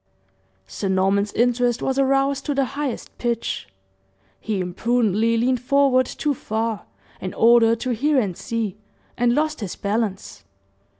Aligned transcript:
Sir 0.65 0.89
Norman's 0.89 1.31
interest 1.33 1.83
was 1.83 1.99
aroused 1.99 2.43
to 2.47 2.55
the 2.55 2.65
highest 2.73 3.15
pitch; 3.19 3.67
he 4.39 4.59
imprudently 4.59 5.37
leaned 5.37 5.61
forward 5.61 6.07
too 6.07 6.33
far, 6.33 6.87
in 7.19 7.35
order 7.35 7.75
to 7.75 7.91
hear 7.91 8.19
and 8.19 8.35
see, 8.35 8.79
and 9.15 9.35
lost 9.35 9.59
his 9.59 9.75
balance. 9.75 10.43